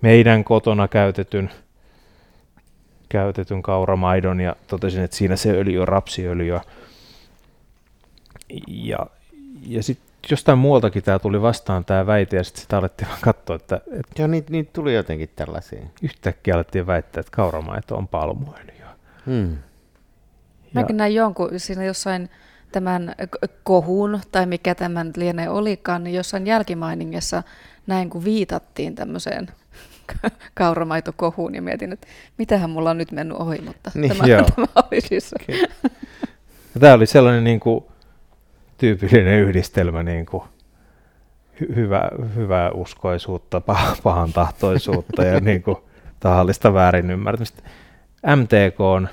[0.00, 1.50] meidän kotona käytetyn,
[3.10, 6.60] käytetyn kauramaidon ja totesin, että siinä se öljy on rapsiöljyä.
[8.68, 8.98] Ja,
[9.66, 13.56] ja sitten jostain muualtakin tämä tuli vastaan tämä väite ja sitten sitä alettiin vaan katsoa,
[13.56, 15.82] että, että Joo, niitä, niitä tuli jotenkin tällaisia.
[16.02, 18.90] yhtäkkiä alettiin väittää, että kauramaito on palmuöljyä.
[19.26, 19.52] Mm.
[19.52, 19.58] Ja,
[20.72, 22.30] Mäkin näin jonkun siinä jossain
[22.72, 23.14] tämän
[23.62, 27.42] kohun, tai mikä tämän lienee olikaan, niin jossain jälkimainingessa
[27.86, 29.48] näin, kun viitattiin tämmöiseen
[30.54, 32.06] kauramaitokohuun, ja mietin, että
[32.38, 34.46] mitähän mulla on nyt mennyt ohi, mutta Niin, tämä, joo.
[34.56, 35.34] tämä oli siis
[36.74, 37.84] ja tämä oli sellainen niin kuin,
[38.78, 40.42] tyypillinen yhdistelmä niin kuin,
[41.60, 45.76] hy- hyvä, hyvää uskoisuutta, pah- pahan tahtoisuutta ja niin kuin,
[46.20, 47.62] tahallista väärinymmärtämistä.
[48.36, 49.08] MTK on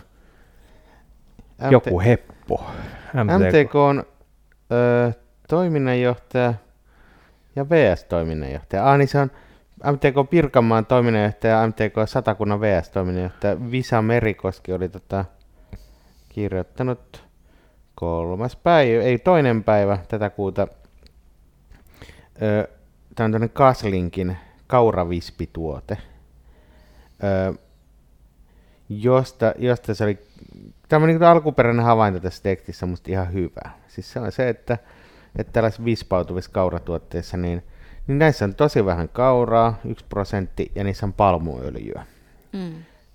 [1.62, 2.66] MT- joku heppo.
[3.14, 3.66] MTK.
[3.66, 4.04] MTK on
[4.72, 5.12] ö,
[5.50, 6.54] toiminnanjohtaja
[7.56, 8.90] ja VS-toiminnanjohtaja.
[8.92, 9.32] Ah, niin se on
[9.84, 13.72] MTK Pirkanmaan toiminnanjohtaja ja MTK Satakunnan VS-toiminnanjohtaja.
[13.72, 15.26] Visa Merikoski oli tota,
[16.30, 17.24] kirjoittanut
[17.96, 20.68] kolmas päivä, ei toinen päivä tätä kuuta.
[22.42, 22.68] Ö,
[23.16, 24.38] Tämä on tämmöinen Kaslinkin
[24.68, 25.98] kauravispituote.
[27.24, 27.54] Ö,
[28.90, 30.20] josta, josta se oli,
[30.90, 33.72] tämä on niin alkuperäinen havainto tässä tekstissä on musta ihan hyvä.
[33.88, 34.78] Siis se on se, että,
[35.36, 37.64] että tällaisissa vispautuvissa kauratuotteissa, niin,
[38.08, 42.06] niin näissä on tosi vähän kauraa, yksi prosentti, ja niissä on palmuöljyä.
[42.54, 42.74] mm.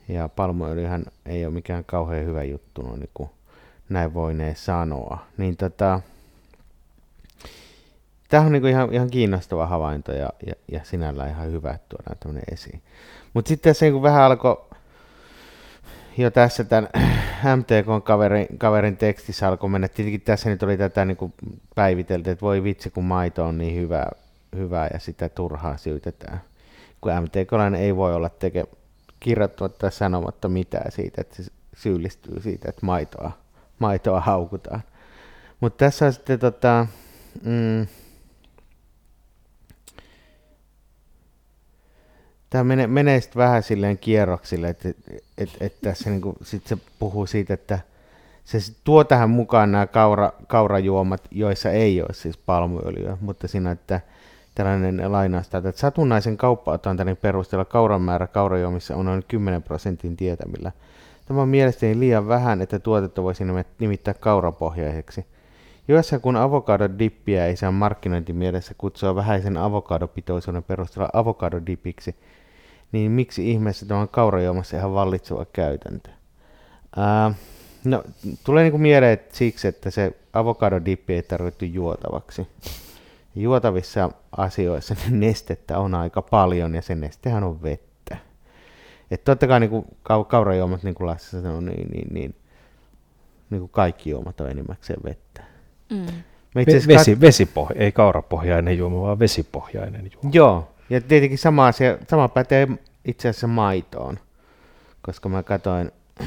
[0.09, 3.31] Ja palmuöljyhän ei ole mikään kauhean hyvä juttu, noin niin kuin
[3.89, 5.27] näin voinee sanoa.
[5.37, 6.01] Niin tota,
[8.33, 12.17] Tämä on niinku ihan, ihan kiinnostava havainto ja, ja, ja sinällään ihan hyvä, että tuodaan
[12.21, 12.83] tämmöinen esiin.
[13.35, 14.65] Mutta sitten tässä niinku vähän alkoi
[16.19, 16.89] jo tässä tämän
[17.57, 19.89] MTK-kaverin kaverin tekstissä alkoi mennä.
[19.89, 21.33] Tietenkin tässä nyt oli tätä niinku
[21.75, 24.07] päivitelty, että voi vitsi kun maito on niin hyvä,
[24.57, 26.41] hyvää ja sitä turhaa syytetään.
[27.01, 28.65] Kun MTK ei voi olla teke,
[29.21, 33.33] kirjoittamatta tai sanomatta mitään siitä, että se syyllistyy siitä, että maitoa,
[33.79, 34.83] maitoa haukutaan.
[35.61, 36.87] Mutta tässä on sitten tota,
[37.43, 37.87] mm,
[42.51, 46.79] tämä menee, menee sitten vähän silleen kierroksille, että et, et, et tässä niinku, sit se
[46.99, 47.79] puhuu siitä, että
[48.45, 54.01] se tuo tähän mukaan nämä kaura, kaurajuomat, joissa ei ole siis palmuöljyä, mutta siinä, että
[54.55, 60.73] tällainen lainaus että satunnaisen kauppa-otantanin perusteella kauran määrä kaurajuomissa on noin 10 prosentin tietämillä.
[61.27, 63.45] Tämä on mielestäni liian vähän, että tuotetta voisi
[63.79, 65.27] nimittää kaurapohjaiseksi.
[65.89, 72.17] Joissa kun avokadodippiä ei saa markkinointimielessä kutsua vähäisen avokadopitoisuuden perusteella avokadodipiksi,
[72.93, 76.11] niin miksi ihmeessä tämä on kaurajuomassa ihan vallitseva käytäntö?
[76.97, 77.35] Ää,
[77.85, 78.05] no,
[78.45, 82.47] tulee niinku mieleen että siksi, että se avokadodippi ei tarvittu juotavaksi.
[83.35, 88.17] Juotavissa asioissa niin nestettä on aika paljon ja se nestehän on vettä.
[89.11, 89.85] Että totta kai niin
[90.29, 92.35] kaurajuomat, niin kuin Lasse sanoi, niin, niin, niin,
[93.51, 95.45] niin kuin kaikki juomat on enimmäkseen vettä.
[95.91, 96.07] Mm.
[96.55, 97.21] Vesi, kat...
[97.21, 100.31] vesipohja, ei kaurapohjainen juoma, vaan vesipohjainen juoma.
[100.33, 102.69] Joo, ja tietenkin sama, asia, sama pätee
[103.05, 104.19] itse asiassa maitoon,
[105.03, 105.91] koska mä katsoin,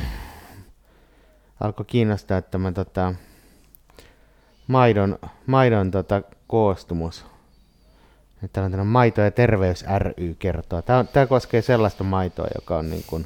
[1.64, 3.14] alkoi kiinnostaa tämä tota,
[4.68, 7.26] maidon, maidon tota, koostumus.
[8.54, 10.82] Täällä on tämmöinen Maito ja terveys ry kertoo.
[10.82, 13.26] Tämä, tämä koskee sellaista maitoa, joka on niin kuin,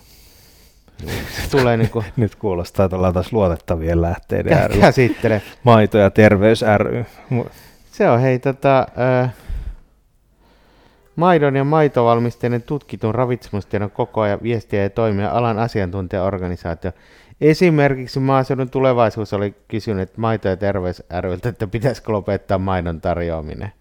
[1.52, 2.06] tulee niin kuin...
[2.18, 4.80] Nyt kuulostaa, että ollaan taas luotettavien lähteiden ry.
[4.80, 5.42] Käsittele.
[5.64, 7.06] Maito ja terveys ry.
[7.92, 8.88] Se on hei tota,
[9.24, 9.34] äh,
[11.16, 16.92] maidon ja maitovalmisteiden tutkitun ravitsemustiedon koko ajan viestiä ja toimia alan asiantuntijaorganisaatio.
[17.42, 23.72] Esimerkiksi maaseudun tulevaisuus oli kysynyt maito- ja terveys ryltä, että pitäisikö lopettaa maidon tarjoaminen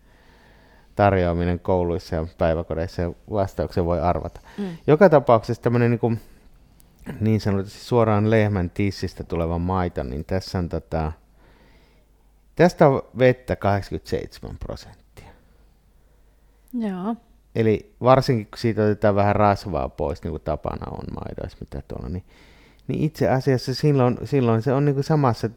[0.98, 4.40] tarjoaminen kouluissa ja päiväkodeissa ja vastauksen voi arvata.
[4.58, 4.64] Mm.
[4.86, 6.20] Joka tapauksessa tämmöinen niin,
[7.20, 11.12] niin sanotusti suoraan lehmän tissistä tuleva maito, niin tässä on tota,
[12.56, 15.30] tästä on vettä 87 prosenttia.
[16.74, 17.16] Joo.
[17.54, 22.08] Eli varsinkin kun siitä otetaan vähän rasvaa pois, niin kuin tapana on maidoissa, mitä tuolla,
[22.08, 22.24] niin,
[22.88, 25.50] niin itse asiassa silloin, silloin se on niin kuin samassa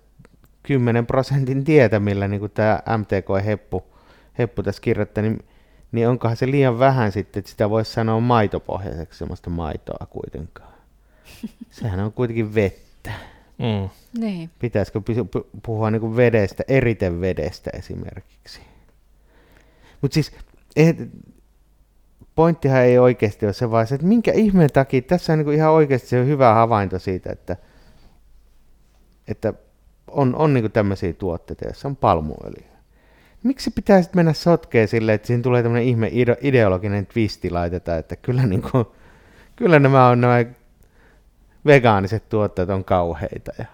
[0.63, 3.91] 10 prosentin tietä, millä niin kuin tämä MTK-heppu
[4.37, 5.39] Heppu tässä kirjoittaa, niin,
[5.91, 10.73] niin onkohan se liian vähän sitten, että sitä voisi sanoa maitopohjaiseksi semmoista maitoa kuitenkaan.
[11.71, 13.11] Sehän on kuitenkin vettä.
[13.57, 13.89] Mm.
[14.21, 14.49] Niin.
[14.59, 15.01] Pitäisikö
[15.65, 18.61] puhua niin kuin vedestä, eriten vedestä esimerkiksi.
[20.01, 20.31] Mutta siis
[22.35, 25.71] pointtihan ei oikeasti ole se vaan se, että minkä ihmeen takia, tässä on niin ihan
[25.71, 27.57] oikeasti se hyvä havainto siitä, että,
[29.27, 29.53] että
[30.07, 32.71] on, on niin tämmöisiä tuotteita, joissa on palmuöljy
[33.43, 36.09] miksi pitäisi mennä sotkeen silleen, että siinä tulee tämmöinen ihme
[36.41, 38.85] ideologinen twisti laitetaan, että kyllä, niin kuin,
[39.55, 40.45] kyllä nämä on nämä
[41.65, 43.51] vegaaniset tuotteet on kauheita.
[43.57, 43.65] Ja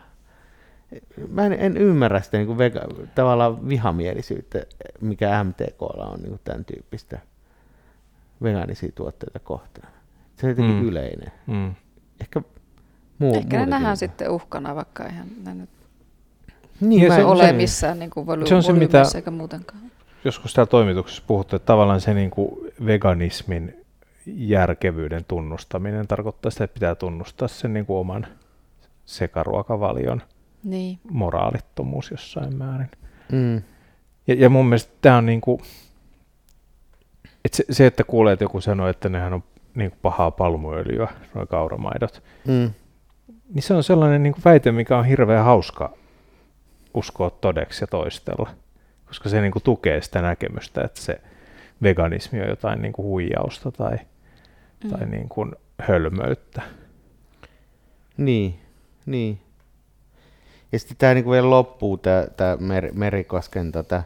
[1.29, 2.81] mä en, en ymmärrä sitä niin kuin vega,
[3.15, 4.63] tavallaan vihamielisyyttä,
[5.01, 7.19] mikä MTKlla on niin kuin tämän tyyppistä
[8.43, 9.93] vegaanisia tuotteita kohtaan.
[10.35, 10.87] Se on jotenkin mm.
[10.87, 11.31] yleinen.
[11.47, 11.75] Mm.
[12.21, 12.41] Ehkä
[13.19, 15.69] muu, Ehkä ne nähdään sitten uhkana, vaikka ihan ne nyt
[16.81, 19.81] niin, se, ole se, missään niin kuin se on se, mitä eikä muutenkaan.
[20.25, 22.51] Joskus täällä toimituksessa puhuttu, että tavallaan se niin kuin
[22.85, 23.85] veganismin
[24.25, 28.27] järkevyyden tunnustaminen tarkoittaa sitä, että pitää tunnustaa sen niin kuin oman
[29.05, 30.21] sekaruokavalion
[30.63, 30.99] niin.
[31.11, 32.91] moraalittomuus jossain määrin.
[33.31, 33.61] Mm.
[34.27, 35.61] Ja, ja mun mielestä tämä on niin kuin,
[37.47, 39.43] että se, se, että kuulee, että joku sanoo, että nehän on
[39.75, 42.71] niin kuin pahaa palmuöljyä, nuo kauramaidot, mm.
[43.53, 45.93] niin se on sellainen niin kuin väite, mikä on hirveän hauska
[46.93, 48.49] uskoa todeksi ja toistella,
[49.05, 51.21] koska se niin kuin tukee sitä näkemystä, että se
[51.83, 53.97] veganismi on jotain niin kuin huijausta tai,
[54.83, 54.89] mm.
[54.89, 56.61] tai niin kuin hölmöyttä.
[58.17, 58.59] Niin,
[59.05, 59.39] niin.
[60.71, 64.03] Ja sitten tämä niin vielä loppuu, tämä Mer- Merikosken tota,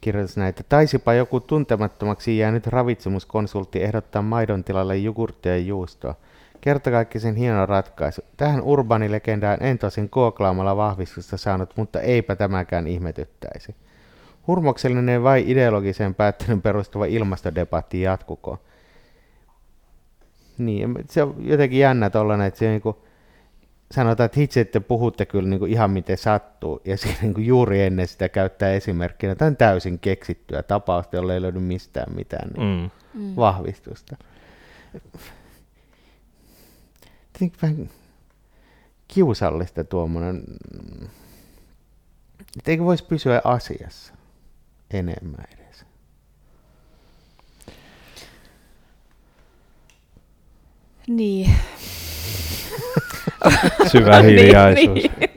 [0.00, 0.62] kirjoitus näitä.
[0.68, 6.14] Taisipa joku tuntemattomaksi jäänyt ravitsemuskonsultti ehdottaa maidon tilalle jogurttia ja juustoa.
[6.60, 8.22] Kertakaikkisen hieno ratkaisu.
[8.36, 13.74] Tähän urbanilegendaan en tosin kooklaamalla vahvistusta saanut, mutta eipä tämäkään ihmetyttäisi.
[14.46, 18.58] Hurmoksellinen vai ideologiseen päättelyn perustuva ilmastodebatti jatkuko?
[20.58, 22.82] Niin, se on jotenkin jännä tollanen, että se niin
[23.90, 27.46] sanotaan, että hitsi, että puhutte kyllä niin kuin ihan miten sattuu, ja siinä niin kuin
[27.46, 32.90] juuri ennen sitä käyttää esimerkkinä tämän täysin keksittyä tapausta, jolle ei löydy mistään mitään niin
[33.14, 33.36] mm.
[33.36, 34.16] vahvistusta.
[37.62, 37.90] Vähän
[39.08, 40.42] kiusallista tuommoinen,
[42.56, 44.14] että eikö voisi pysyä asiassa
[44.90, 45.84] enemmän edes.
[51.08, 51.50] Niin.
[53.92, 54.94] Syvä hiljaisuus.
[54.94, 55.30] niin, niin.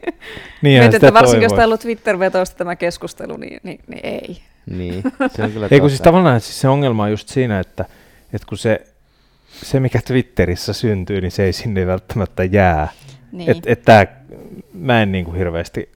[0.61, 4.05] Niinhän Mietin, sitä että varsinkin jos tämä on ollut Twitter-vetoista tämä keskustelu, niin, niin, niin
[4.05, 4.41] ei.
[4.65, 5.03] Niin,
[5.35, 7.85] se on kyllä Ei kun siis tavallaan siis se ongelma on just siinä, että,
[8.33, 8.81] että kun se,
[9.51, 12.87] se, mikä Twitterissä syntyy, niin se ei sinne välttämättä jää.
[13.31, 13.49] Niin.
[13.51, 14.07] Et, et tää,
[14.73, 15.91] mä en niin kuin hirveästi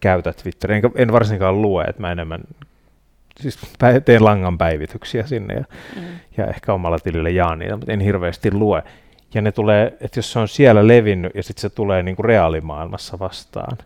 [0.00, 2.40] käytä Twitteriä, enkä, en varsinkaan lue, että mä enemmän
[3.40, 3.58] siis
[4.04, 5.64] teen langan päivityksiä sinne ja,
[5.96, 6.02] Mm.
[6.36, 8.82] ja ehkä omalla tilillä jaan niitä, mutta en hirveästi lue.
[9.34, 12.24] Ja ne tulee, että jos se on siellä levinnyt ja sitten se tulee niin kuin
[12.24, 13.78] reaalimaailmassa vastaan,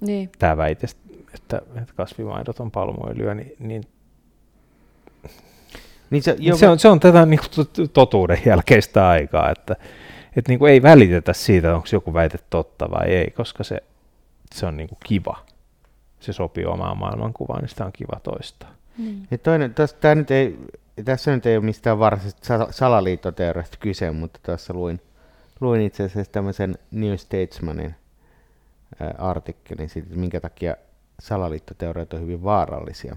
[0.00, 0.30] Niin.
[0.38, 0.86] tämä väite,
[1.34, 3.84] että, että kasvimaidot on palmuöljyä, niin, niin
[6.10, 9.76] Niin se, Joo, se, on, se on tätä niin kuin, totuuden jälkeistä aikaa, että,
[10.36, 13.82] että niin kuin ei välitetä siitä, onko joku väite totta vai ei, koska se,
[14.54, 15.38] se on niin kuin kiva.
[16.20, 18.70] Se sopii omaan maailmankuvaan, niin sitä on kiva toistaa.
[18.98, 19.26] Niin.
[19.30, 20.58] Ja toinen, tää nyt ei,
[21.04, 25.00] tässä nyt ei ole mistään varsinaisesta sal- salaliittoteoriasta kyse, mutta tuossa luin,
[25.60, 27.94] luin itse asiassa tämmöisen New Statesmanin
[29.18, 30.76] artikkelin siitä, että minkä takia
[31.20, 33.16] salaliittoteoriat on hyvin vaarallisia.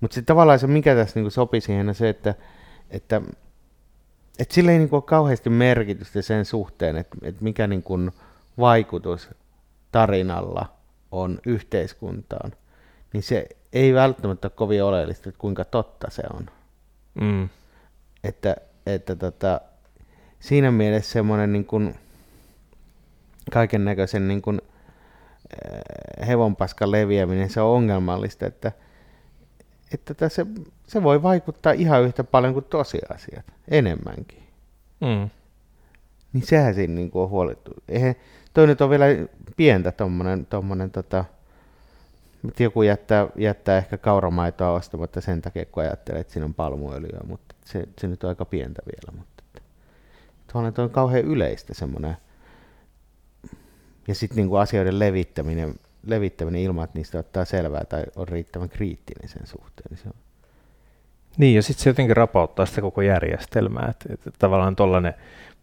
[0.00, 2.34] Mutta sitten tavallaan se, mikä tässä niinku sopii siihen, on se, että,
[2.90, 3.20] että,
[4.38, 7.98] että sillä ei niinku ole kauheasti merkitystä sen suhteen, että, että mikä niinku
[8.58, 9.30] vaikutus
[9.92, 10.66] tarinalla
[11.12, 12.52] on yhteiskuntaan,
[13.12, 16.50] niin se ei välttämättä ole kovin oleellista, että kuinka totta se on.
[17.20, 17.48] Mm.
[18.24, 19.60] Että, että tota,
[20.40, 21.94] siinä mielessä semmoinen niin kuin
[23.50, 24.62] kaiken näköisen niin kuin,
[25.66, 28.72] äh, hevonpaskan leviäminen, se on ongelmallista, että,
[29.94, 30.46] että tässä,
[30.86, 34.42] se voi vaikuttaa ihan yhtä paljon kuin tosiasiat, enemmänkin.
[35.00, 35.30] Mm.
[36.32, 37.70] Niin sehän siinä niin kuin on huolittu.
[37.88, 38.14] Eihän,
[38.54, 39.04] toi nyt on vielä
[39.56, 41.24] pientä tommonen, tommonen tota,
[42.48, 47.20] että joku jättää, jättää ehkä kauramaitoa ostamatta sen takia, kun ajattelee, että siinä on palmuöljyä,
[47.26, 49.18] mutta se, se nyt on aika pientä vielä.
[49.18, 49.44] Mutta
[50.72, 52.16] toi on kauhean yleistä semmoinen.
[54.08, 55.74] Ja sitten niinku asioiden levittäminen,
[56.06, 59.86] levittäminen ilman, että niistä ottaa selvää tai on riittävän kriittinen sen suhteen.
[59.90, 60.14] Niin se on.
[61.36, 63.88] Niin, ja sitten se jotenkin rapauttaa sitä koko järjestelmää.
[63.90, 65.14] Että, että tavallaan tuollainen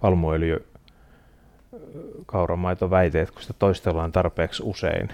[0.02, 0.68] palmuöljy
[2.26, 5.10] kauramaito väite, että kun sitä toistellaan tarpeeksi usein,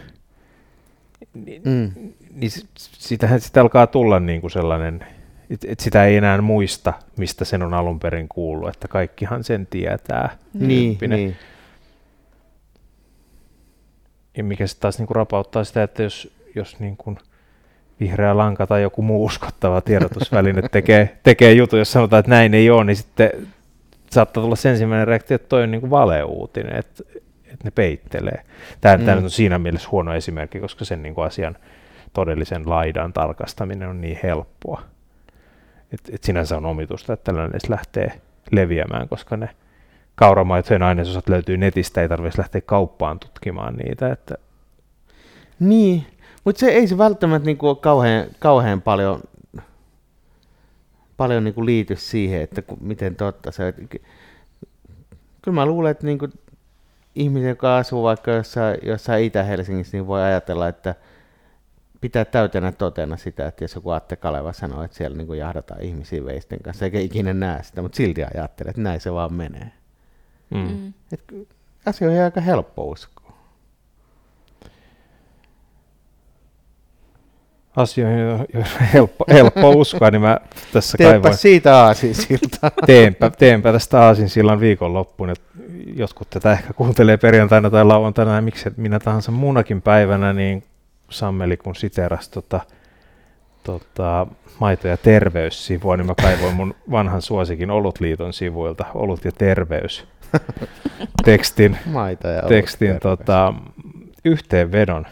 [1.34, 1.92] niin, Mm.
[2.36, 5.06] niin sitähän sitä alkaa tulla niin kuin sellainen,
[5.50, 9.68] että et sitä ei enää muista, mistä sen on alun perin kuullut, että kaikkihan sen
[9.68, 10.38] tietää.
[10.54, 11.18] Niin, tyyppinen.
[11.20, 11.36] niin.
[14.38, 17.18] Ja mikä sitten taas niin kuin rapauttaa sitä, että jos, jos niin kuin
[18.00, 22.70] vihreä lanka tai joku muu uskottava tiedotusväline tekee, tekee jutun, jos sanotaan, että näin ei
[22.70, 23.30] ole, niin sitten
[24.12, 27.04] saattaa tulla se ensimmäinen reaktio, että toi on niin kuin valeuutinen, että,
[27.54, 28.44] että ne peittelee.
[28.82, 29.06] Tämä, mm.
[29.06, 31.58] tämä on siinä mielessä huono esimerkki, koska sen niin kuin asian
[32.14, 34.82] todellisen laidan tarkastaminen on niin helppoa.
[35.94, 39.50] Et, et sinänsä on omitusta, että tällainen edes lähtee leviämään, koska ne
[40.16, 44.12] kauramaitojen ainesosat löytyy netistä, ei tarvitse lähteä kauppaan tutkimaan niitä.
[44.12, 44.36] Että,
[45.60, 46.06] Niin,
[46.44, 49.22] mutta se ei se välttämättä niinku ole kauhean, kauhean paljon,
[51.18, 53.74] paljon niinku liity siihen, että ku, miten totta se
[55.42, 56.28] Kyllä mä luulen, että niinku
[57.18, 60.96] ihminen, joka asuu vaikka jossain, jossain Itä-Helsingissä, niin voi ajatella, että
[62.02, 66.26] pitää täytenä totena sitä, että jos joku Atte Kaleva sanoo, että siellä niinku jahdataan ihmisiä
[66.26, 69.72] veisten kanssa, eikä ikinä näe sitä, mutta silti ajattelee, että näin se vaan menee.
[70.50, 70.60] mm.
[70.60, 70.94] Mm.
[71.12, 71.48] Et
[71.86, 73.17] asioihin on aika helppo uskoa.
[77.78, 80.40] Asioihin, joihin on helppo, helppo uskoa, niin mä
[80.74, 82.72] tässä Teepä kaivoin, siitä aasinsiltaa.
[82.86, 85.48] teenpä, teenpä tästä aasinsillan viikonloppuun, että
[85.96, 90.64] jotkut tätä ehkä kuuntelee perjantaina tai lauantaina, ja miksi et minä tahansa muunakin päivänä, niin
[91.10, 92.60] Sammeli kun siteras tota,
[93.64, 94.28] tota,
[94.60, 100.08] maito- ja terveyssivua, niin mä kaivoin mun vanhan suosikin Olutliiton sivuilta, Olut ja terveys,
[101.26, 103.54] tekstin, Maita ja tekstin tota,
[104.26, 105.06] yhteenvedon.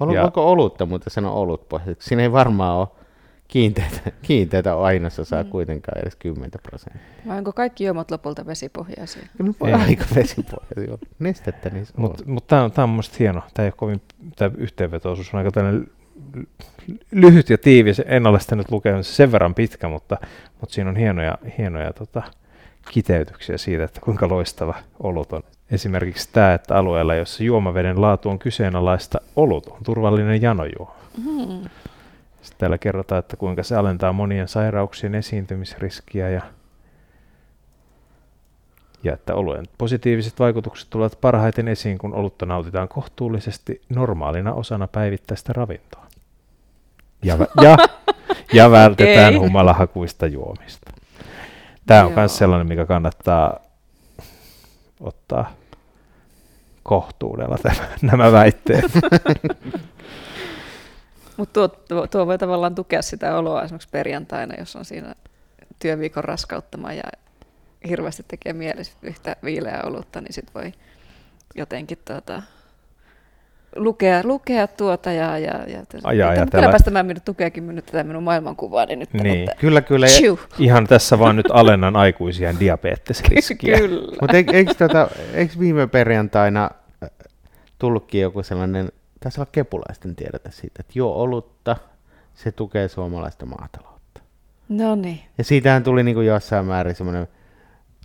[0.00, 1.82] Olu, Ja- voiko olutta, mutta sano olut pois.
[1.98, 2.88] Siinä ei varmaan ole
[3.48, 5.50] kiinteitä, kiinteitä ainesosaa mm.
[5.50, 7.02] kuitenkaan edes 10 prosenttia.
[7.26, 9.22] Vai onko kaikki juomat lopulta vesipohjaisia?
[9.36, 9.74] Kyllä voi Ei.
[9.74, 10.98] aika vesipohjaisia.
[11.18, 12.02] Nestettä niissä on.
[12.02, 13.42] Mutta mut tämä on, tää on mun mielestä hieno.
[13.54, 14.02] Tämä ei ole kovin,
[14.36, 15.86] tämä yhteenveto-osuus on aika tällainen
[16.36, 18.02] ly- lyhyt ja tiivis.
[18.06, 20.16] En ole sitä nyt lukenut sen verran pitkä, mutta,
[20.60, 22.22] mutta siinä on hienoja, hienoja tota,
[22.90, 25.42] kiteytyksiä siitä, että kuinka loistava olut on.
[25.70, 30.94] Esimerkiksi tämä, että alueella, jossa juomaveden laatu on kyseenalaista, olut on turvallinen janojuoma.
[31.18, 31.68] Mm.
[32.42, 36.42] Sitten täällä kerrotaan, että kuinka se alentaa monien sairauksien esiintymisriskiä ja,
[39.02, 45.52] ja että oluen positiiviset vaikutukset tulevat parhaiten esiin, kun olutta nautitaan kohtuullisesti normaalina osana päivittäistä
[45.52, 46.06] ravintoa.
[47.22, 47.76] Ja, vä- ja,
[48.52, 49.46] ja vältetään Okei.
[49.48, 50.90] humalahakuista juomista.
[51.86, 53.63] Tämä on myös sellainen, mikä kannattaa
[55.04, 55.52] ottaa
[56.82, 58.92] kohtuudella tämä, nämä väitteet.
[61.36, 65.14] Mutta tuo, tuo, voi tavallaan tukea sitä oloa esimerkiksi perjantaina, jos on siinä
[65.78, 67.02] työviikon raskauttama ja
[67.88, 70.72] hirveästi tekee mieli yhtä viileää olutta, niin sit voi
[71.54, 72.42] jotenkin tuota,
[73.76, 78.96] lukea, lukea tuota ja, ja, ja ja ajatella, tämä minut tukeekin minut tätä minun maailmankuvaani
[78.96, 79.12] nyt.
[79.12, 79.40] Niin.
[79.40, 80.06] Että, Kyllä, kyllä.
[80.18, 80.34] Phew.
[80.58, 83.78] Ihan tässä vaan nyt alennan aikuisia diabetesriskiä.
[83.80, 84.16] Kyllä.
[84.20, 86.70] Mutta eikö, eikö, tota, eikö viime perjantaina
[87.02, 87.10] äh,
[87.78, 91.76] tullutkin joku sellainen, taisi olla kepulaisten tiedote siitä, että joo, olutta,
[92.34, 94.20] se tukee suomalaista maataloutta.
[94.68, 95.20] No niin.
[95.38, 97.28] Ja siitähän tuli niin kuin jossain määrin semmoinen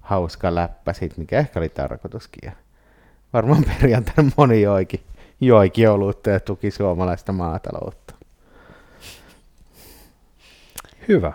[0.01, 2.41] hauska läppä siitä, mikä ehkä oli tarkoituskin.
[2.43, 2.51] Ja
[3.33, 4.99] varmaan perjantaina moni joikin,
[5.41, 8.13] joikin olutta ja tuki suomalaista maataloutta.
[11.07, 11.33] Hyvä.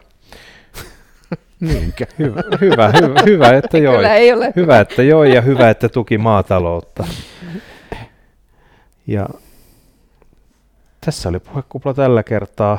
[1.61, 2.07] Niinkö?
[2.19, 3.97] Hyvä, hyvä, hyvä, hyvä, että joi.
[3.97, 4.53] Kyllä ei ole.
[4.57, 7.07] Hyvä, että joi ja hyvä, että tuki maataloutta.
[9.07, 9.29] Ja
[11.01, 12.79] tässä oli puhekupla tällä kertaa.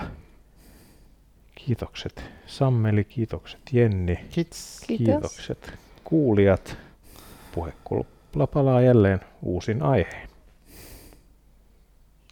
[1.56, 4.82] Kiitokset Sammeli, kiitokset Jenni, Kiitos.
[4.88, 5.06] Kiitos.
[5.06, 5.74] kiitokset
[6.04, 6.78] kuulijat.
[7.56, 10.30] Puhekupla palaa jälleen uusin aiheen.